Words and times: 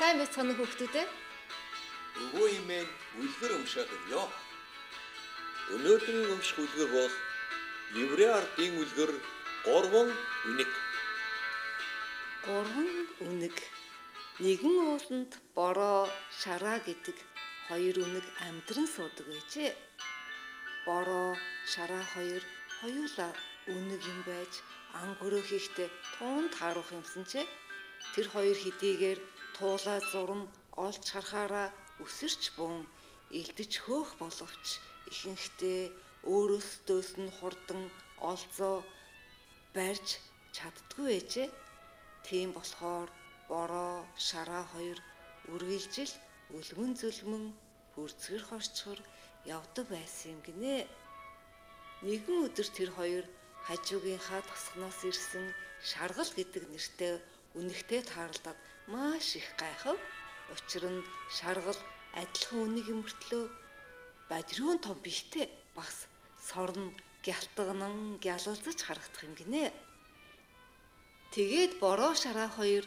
Сайн 0.00 0.16
байцгаана 0.16 0.54
хүүхдүүд 0.56 0.94
ээ. 0.96 1.08
Өвөө 2.24 2.48
имэн 2.58 2.88
үлгэр 3.20 3.52
юм 3.52 3.64
ёо. 4.16 4.28
Өнөөдрийн 5.76 6.32
өмших 6.32 6.56
үлгэр 6.64 6.88
бол 6.96 7.14
Еврей 8.04 8.30
ардын 8.32 8.80
үлгэр 8.80 9.12
3 9.68 10.08
үнэг. 10.48 10.70
Гурван 12.48 12.88
үнэг. 13.28 13.56
Нэгэн 14.40 14.76
ууланд 14.88 15.32
бороо, 15.52 16.08
шараа 16.32 16.80
гэдэг 16.80 17.16
хоёр 17.68 17.96
үнэг 18.00 18.26
амьдран 18.48 18.88
суудаг 18.88 19.26
байжээ. 19.28 19.76
Бороо, 20.88 21.36
шараа 21.68 22.04
хоёр 22.16 22.40
хоёулаа 22.80 23.32
үнэг 23.68 24.00
юм 24.12 24.20
байж 24.24 24.52
ангөрөө 24.96 25.42
хийхдээ 25.44 25.88
туунд 26.16 26.52
харух 26.56 26.88
юмсан 26.88 27.28
ч 27.28 27.44
тэр 28.16 28.26
хоёр 28.32 28.56
хэдийгээр 28.56 29.20
туулаа 29.60 30.00
зурм 30.12 30.42
олж 30.86 31.04
харахаараа 31.12 31.68
өсөрч 32.04 32.42
бун 32.56 32.76
элдэж 33.38 33.72
хөөх 33.84 34.10
боловч 34.22 34.66
ихэнхдээ 35.12 35.82
өөрөөсдөөс 36.32 37.10
нь 37.22 37.34
хурдан 37.38 37.82
олзоо 38.30 38.76
барьж 39.76 40.08
чаддгүй 40.56 41.06
байжээ. 41.12 41.48
Тийм 42.26 42.48
болохоор 42.56 43.08
бороо, 43.52 43.94
шараа 44.28 44.64
хоёр 44.72 44.98
үргэлжил 45.52 46.12
үлгэн 46.56 46.92
зүлмэн 47.00 47.44
бүрцгэр 47.94 48.42
хорчхор 48.48 49.00
явдаг 49.56 49.86
байсан 49.92 50.28
юм 50.34 50.40
гинэ. 50.46 50.76
Нэгэн 52.06 52.36
өдөр 52.46 52.68
тэр 52.76 52.90
хоёр 52.98 53.24
хажуугийнхаа 53.66 54.40
тосгоноос 54.48 55.00
ирсэн 55.10 55.46
шаргал 55.90 56.30
гэдэг 56.38 56.64
нэртэй 56.72 57.14
үнэгтэй 57.58 58.02
тааралдаад 58.06 58.58
маш 58.92 59.36
их 59.40 59.48
гайхав. 59.60 59.98
Учир 60.54 60.84
нь 60.90 61.06
шаргал 61.36 61.80
адилхан 62.20 62.60
үнийг 62.66 62.88
мөртлөө 62.90 63.44
бадриун 64.30 64.78
том 64.84 64.96
бихтэй 65.06 65.46
бас 65.74 66.06
сорн 66.48 66.94
гялтганан 67.26 68.18
гялалзаж 68.24 68.78
харагдах 68.82 69.22
юм 69.28 69.34
гинэ. 69.38 69.72
Тэгээд 71.34 71.72
бороо 71.78 72.14
шараа 72.14 72.50
хоёр 72.58 72.84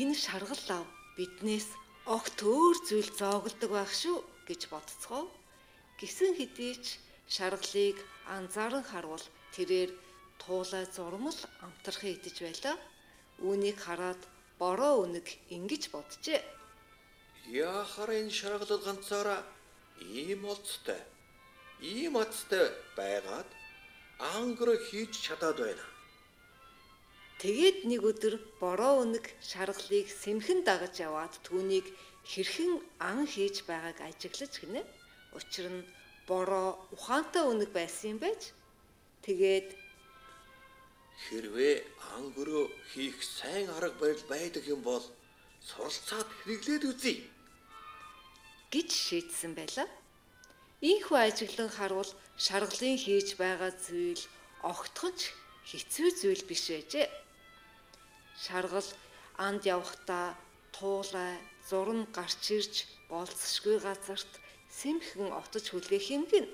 энэ 0.00 0.14
шаргал 0.24 0.62
лав 0.68 0.86
биднээс 1.16 1.68
огт 2.16 2.38
өөр 2.40 2.76
зүйл 2.88 3.10
зоогддог 3.20 3.70
байх 3.74 3.92
шүү 4.02 4.16
гэж 4.48 4.60
бодцгоо. 4.72 5.24
Гисэн 5.98 6.32
хэдий 6.36 6.74
ч 6.84 6.86
шаргалыг 7.34 7.96
анзааран 8.36 8.84
харвал 8.84 9.24
тэрээр 9.54 9.90
туулай 10.42 10.84
зурмал 10.96 11.38
амтрахын 11.64 12.14
идэж 12.16 12.36
байлаа. 12.44 12.76
Үүнийг 13.42 13.78
хараад 13.82 14.20
бороо 14.58 15.02
үнэг 15.04 15.26
ингэж 15.50 15.90
боджээ. 15.90 16.42
Яахаар 17.50 18.10
энэ 18.20 18.30
шаргалал 18.30 18.82
ганцаараа 18.84 19.40
ийм 20.00 20.42
олцтой, 20.46 21.00
ийм 21.80 22.14
аттай 22.16 22.70
байгаад 22.96 23.48
ангро 24.18 24.74
хийж 24.86 25.12
чадаад 25.26 25.58
байна. 25.58 25.86
Тэгээд 27.42 27.78
нэг 27.90 28.00
өдөр 28.10 28.34
бороо 28.62 29.02
үнэг 29.04 29.26
шаргалыг 29.42 30.08
сэмхэн 30.22 30.64
дагаж 30.64 30.94
яваад 31.02 31.34
түүнийг 31.44 31.86
хэрхэн 32.24 32.72
ан 33.02 33.26
хийж 33.26 33.66
байгааг 33.68 33.98
ажиглаж 34.00 34.52
гинэ. 34.62 34.80
Учир 35.36 35.66
нь 35.68 35.84
бороо 36.30 36.80
ухаантай 36.94 37.44
үнэг 37.44 37.70
байсан 37.74 38.16
юм 38.16 38.18
байж. 38.24 38.54
Тэгээд 39.26 39.68
Хэрвээ 41.22 41.74
ангөрөө 42.16 42.64
хийх 42.90 43.22
сайн 43.22 43.70
арга 43.70 43.98
барил 44.02 44.24
байдаг 44.28 44.64
юм 44.66 44.82
бол 44.82 45.04
суралцаад 45.68 46.28
хэрэглээд 46.42 46.84
үзье. 46.90 47.16
гэж 48.74 48.90
шийдсэн 48.90 49.54
байлаа. 49.54 49.88
Ийхүү 50.82 51.18
ажиглан 51.26 51.70
харвал 51.70 52.10
шаргалын 52.44 52.98
хийж 52.98 53.38
байгаа 53.38 53.70
зүйл 53.86 54.22
огтхонч 54.70 55.30
хэцүү 55.70 56.08
зүйл 56.20 56.42
биш 56.50 56.64
байжээ. 56.74 57.06
Шаргал 58.44 58.90
анд 59.46 59.62
явхдаа 59.76 60.34
туулай 60.74 61.38
зурн 61.70 62.02
гарч 62.16 62.42
ирж 62.58 62.74
болцсошгүй 63.08 63.78
газарт 63.86 64.32
сэмхэн 64.78 65.30
отож 65.40 65.64
хүлээх 65.70 66.06
юм 66.16 66.24
гин. 66.26 66.46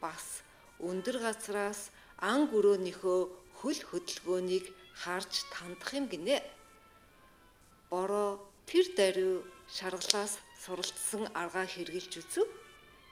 Бас 0.00 0.40
өндөр 0.88 1.16
газраас 1.26 1.92
ан 2.30 2.48
гөрөөнийхөө 2.48 3.20
хөл 3.58 3.80
хөдөлгөөнийг 3.90 4.66
харж 5.02 5.32
тандах 5.52 5.90
юм 5.98 6.06
гинэ. 6.12 6.38
Бороо 7.90 8.38
тэр 8.70 8.86
даруй 8.98 9.42
шаргалаас 9.76 10.38
суралцсан 10.62 11.24
аргаа 11.34 11.66
хэрэгжилж 11.66 12.12
үзв. 12.22 12.46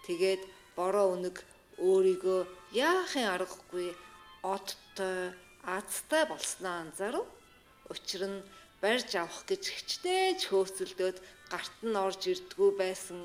Тэгээд 0.07 0.43
бороо 0.79 1.07
өнөг 1.15 1.37
өөрийгөө 1.83 2.41
яахын 2.73 3.27
аргагүй 3.35 3.89
оттой, 4.55 5.35
азтай 5.77 6.23
болсноо 6.31 6.75
анзаарв. 6.83 7.27
Учир 7.93 8.23
нь 8.31 8.47
барьж 8.83 9.11
авах 9.19 9.43
гэж 9.51 9.63
хичнээн 9.75 10.39
хөөцөлдөөд 10.47 11.19
гарт 11.51 11.77
нь 11.83 11.97
орж 12.07 12.23
ирдгүү 12.33 12.71
байсан 12.83 13.19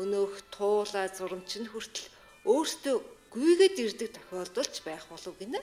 өнөөх 0.00 0.34
туулаа 0.56 1.06
зурамч 1.16 1.50
нь 1.60 1.70
хүртэл 1.72 2.08
өөртөө 2.52 2.96
гүйгээд 3.32 3.76
ирдэг 3.84 4.10
тохиолдолч 4.16 4.74
байх 4.84 5.04
болов 5.12 5.34
гинэ. 5.40 5.60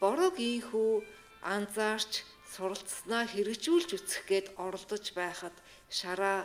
Борог 0.00 0.36
ийхүү 0.36 0.92
анзаарч 1.40 2.12
суралцснаа 2.52 3.24
хэрэгжүүлж 3.32 3.90
үсэх 3.96 4.28
гээд 4.28 4.46
оролдож 4.60 5.04
байхад 5.16 5.56
шараа 5.88 6.44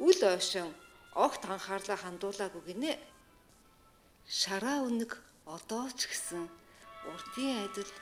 үл 0.00 0.20
ойшин 0.32 0.72
огт 1.12 1.42
анхаарлаа 1.44 1.98
хандуулаагүй 2.00 2.62
гинэ. 2.68 2.92
Шараа 4.40 4.88
үнэг 4.88 5.12
одоо 5.44 5.84
ч 5.98 6.08
гэсэн 6.08 6.48
урдын 7.12 7.68
адил 7.68 7.92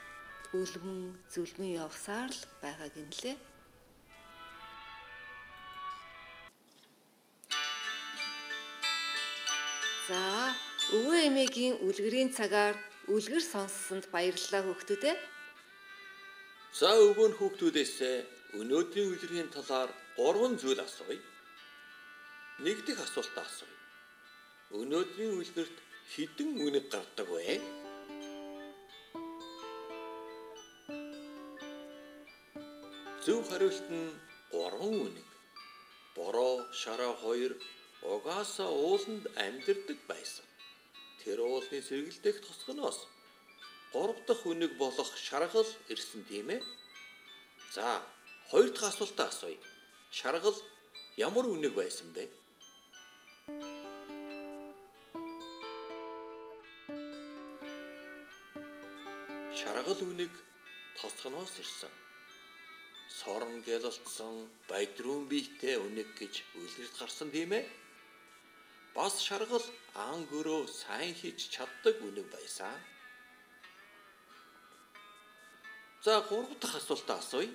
үлмэн 0.55 1.19
зүлмэн 1.35 1.71
явсаар 1.83 2.31
л 2.31 2.43
байгаа 2.63 2.87
гинлээ. 2.95 3.35
За, 10.07 10.55
өвөө 10.95 11.19
эмээгийн 11.27 11.75
үлгэрийн 11.83 12.31
цагаар 12.31 12.79
үлгэр 13.07 13.43
сонссонд 13.53 14.05
баярлалаа 14.11 14.61
хүүхдүүдээ. 14.67 15.15
За 16.79 16.91
өвөө 17.07 17.27
нь 17.31 17.37
хүүхдүүдээс 17.39 17.95
өнөөдрийн 18.59 19.11
үлгэрийн 19.11 19.49
талаар 19.55 19.89
3 20.19 20.59
зүйл 20.59 20.81
асууя. 20.83 21.23
Нэг 22.65 22.77
дэх 22.83 22.99
асуултаа 22.99 23.47
асууя. 23.47 23.79
Өнөөдрийн 24.79 25.39
үлгэрт 25.39 25.77
хідэн 26.11 26.51
үнэг 26.65 26.85
гардаг 26.91 27.27
вэ? 27.31 27.63
Зөв 33.23 33.39
хариулт 33.47 33.87
нь 33.87 34.11
3 34.51 34.83
үнэг. 34.83 35.27
Бороо, 36.15 36.55
шараа 36.81 37.13
2 37.23 37.55
угаасаа 38.03 38.67
ууланд 38.67 39.25
амьдэрдэг 39.45 39.99
байсан. 40.11 40.46
Тэр 41.23 41.41
уулны 41.41 41.81
сэргэлдэх 41.81 42.41
тосгоноос 42.45 43.07
3 43.93 44.25
дахь 44.27 44.45
үнэг 44.45 44.77
болох 44.77 45.09
шаргал 45.17 45.69
ирсэн 45.87 46.23
тийм 46.29 46.49
ээ. 46.55 46.61
За, 47.73 48.03
хоёр 48.49 48.69
дахь 48.71 48.91
асуултаа 48.91 49.27
асууя. 49.27 49.57
Шаргал 50.11 50.55
ямар 51.15 51.45
үнэг 51.47 51.73
байсан 51.73 52.11
бэ? 52.15 52.27
Шаргал 59.55 59.99
үнэг 60.03 60.33
тосгоноос 60.99 61.53
ирсэн. 61.63 61.93
Сорон 63.09 63.61
гялалтсан 63.65 64.35
баядрун 64.69 65.25
биетэй 65.31 65.75
үнэг 65.79 66.07
гэж 66.19 66.33
үлгэрт 66.59 66.95
гарсан 66.99 67.31
тийм 67.31 67.51
ээ. 67.57 67.65
Бас 68.97 69.15
шаргал 69.21 69.65
ан 70.09 70.25
гөрөө 70.31 70.61
сайн 70.81 71.13
хийж 71.19 71.39
чаддаг 71.53 71.95
үнэг 72.07 72.27
байсан. 72.33 72.73
За 76.05 76.13
гурав 76.29 76.57
дахь 76.61 76.77
асуултаа 76.81 77.17
асууя. 77.21 77.53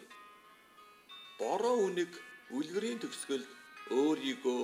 Бороо 1.41 1.77
үнэг 1.87 2.13
үлгэрийн 2.57 3.03
төгсгөл 3.03 3.43
өөрийгөө 3.99 4.63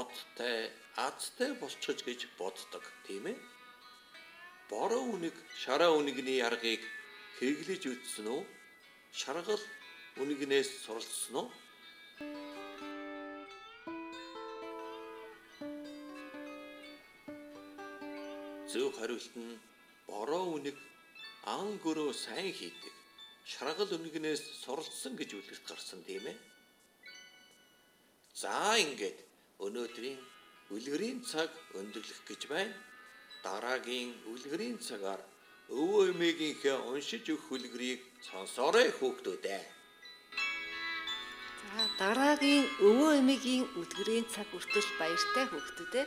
одтай, 0.00 0.68
азтай 1.06 1.50
болчихж 1.62 2.04
гэж 2.04 2.20
боддог, 2.36 2.84
тийм 3.06 3.32
ээ? 3.32 3.36
Бороо 4.68 5.16
үнэг 5.16 5.36
шараа 5.62 5.96
үнэгний 5.96 6.44
аргыг 6.44 6.82
хэрэглэж 7.40 7.82
үзсэн 7.88 8.26
үү? 8.36 8.42
Шаргал 9.20 9.64
үнэгнээс 10.20 10.70
суралцсан 10.84 11.36
уу? 11.40 11.48
Зөв 18.72 18.96
хариулт 18.96 19.34
нь 19.36 19.60
бороо 20.08 20.56
үнэг 20.56 20.76
ан 21.44 21.76
гөрөө 21.84 22.10
сайн 22.24 22.52
хийдэг. 22.56 22.94
Шаргал 23.52 23.92
үнэгнээс 23.96 24.42
суралцсан 24.64 25.12
гэж 25.20 25.30
үлгэрт 25.36 25.64
гарсан 25.68 26.00
тийм 26.08 26.24
ээ. 26.32 26.38
За 28.32 28.80
ингээд 28.80 29.18
өнөөдрийн 29.60 30.16
үлгэрийн 30.72 31.20
цаг 31.20 31.50
өндөрлөх 31.76 32.20
гэж 32.24 32.40
байна. 32.48 32.72
Дараагийн 33.44 34.10
үлгэрийн 34.32 34.78
цагаар 34.80 35.20
өвөө 35.68 36.02
эмээгийнхээ 36.16 36.76
уншиж 36.88 37.28
өгөх 37.28 37.52
үлгэрийг 37.52 38.00
сонсоорой 38.24 38.88
хүүхдүүдээ. 38.96 39.62
За 41.60 41.82
дараагийн 42.00 42.64
өвөө 42.88 43.10
эмээгийн 43.20 43.64
үлгэрийн 43.80 44.26
цаг 44.32 44.48
хүртэл 44.50 44.88
баяртай 45.00 45.44
хүүхдүүдээ 45.48 46.06